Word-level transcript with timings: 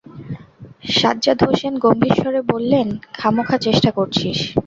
সাজ্জাদ 0.93 1.39
হোসেন 1.47 1.73
গম্ভীর 1.83 2.13
স্বরে 2.19 2.41
বললেন, 2.51 2.87
খামোেকা 3.13 3.55
চেষ্টা 3.65 3.89
করছিস। 3.97 4.37